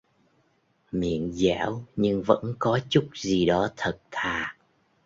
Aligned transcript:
Miệng 0.91 1.31
dẻo 1.31 1.83
nhưng 1.95 2.23
vẫn 2.23 2.53
có 2.59 2.79
chút 2.89 3.09
gì 3.13 3.45
đó 3.45 3.69
thật 3.77 3.97
thà 4.11 4.57